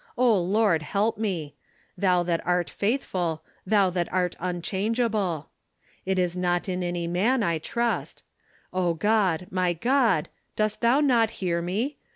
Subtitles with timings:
[0.17, 1.53] O Lord, help me!
[1.95, 5.49] Thou that art faithful, thou that art unchangeable!
[6.07, 8.23] It is not in any man I trust.
[8.73, 11.97] O God, my God, dost thou not hear me